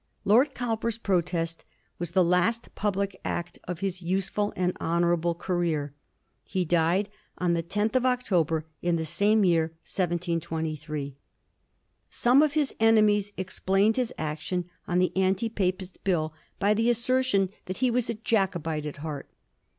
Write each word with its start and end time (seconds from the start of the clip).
Lord 0.25 0.55
€owper's 0.55 0.97
protest 0.97 1.63
was 1.99 2.09
the 2.13 2.23
last 2.23 2.73
public 2.73 3.21
act 3.23 3.59
of 3.67 3.81
his 3.81 4.01
usefiil 4.01 4.51
and 4.55 4.75
honourable 4.81 5.35
career. 5.35 5.93
He 6.43 6.65
died 6.65 7.07
on 7.37 7.53
the 7.53 7.61
10th 7.61 7.93
of 7.95 8.03
October 8.07 8.65
in 8.81 8.95
the 8.95 9.05
same 9.05 9.43
year, 9.45 9.65
1723. 9.85 11.17
Some 12.09 12.41
of 12.41 12.53
his 12.53 12.73
ene 12.81 12.95
mies 13.05 13.31
explained 13.37 13.97
his 13.97 14.11
action 14.17 14.67
on 14.87 14.97
the 14.97 15.15
anti 15.15 15.49
Papist 15.49 16.03
Bill 16.03 16.33
by 16.57 16.73
the 16.73 16.89
assertion 16.89 17.49
that 17.67 17.77
he 17.77 17.91
was 17.91 18.09
a 18.09 18.15
Jacobite 18.15 18.87
at 18.87 18.97
heart. 19.05 19.29